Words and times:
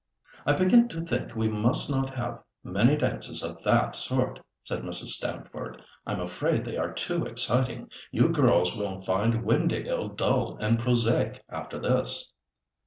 "I 0.47 0.53
begin 0.53 0.87
to 0.87 1.01
think 1.01 1.35
we 1.35 1.47
must 1.47 1.87
not 1.91 2.09
have 2.17 2.41
many 2.63 2.97
dances 2.97 3.43
of 3.43 3.61
that 3.61 3.93
sort," 3.93 4.39
said 4.63 4.81
Mrs. 4.81 5.09
Stamford. 5.09 5.79
"I'm 6.07 6.19
afraid 6.19 6.65
they 6.65 6.75
are 6.75 6.91
too 6.91 7.21
exciting. 7.23 7.87
You 8.09 8.29
girls 8.29 8.75
will 8.75 8.99
find 9.01 9.45
Windāhgil 9.45 10.15
dull 10.17 10.57
and 10.59 10.79
prosaic 10.79 11.43
after 11.49 11.77
this." 11.77 12.33